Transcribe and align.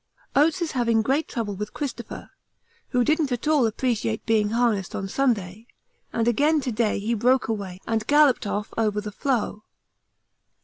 Oates 0.35 0.63
is 0.63 0.71
having 0.71 1.03
great 1.03 1.27
trouble 1.27 1.53
with 1.55 1.75
Christopher, 1.75 2.31
who 2.89 3.03
didn't 3.03 3.31
at 3.31 3.47
all 3.47 3.67
appreciate 3.67 4.25
being 4.25 4.49
harnessed 4.49 4.95
on 4.95 5.07
Sunday, 5.07 5.67
and 6.11 6.27
again 6.27 6.59
to 6.61 6.71
day 6.71 6.97
he 6.97 7.13
broke 7.13 7.47
away 7.47 7.79
and 7.85 8.07
galloped 8.07 8.47
off 8.47 8.73
over 8.79 8.99
the 8.99 9.11
floe. 9.11 9.61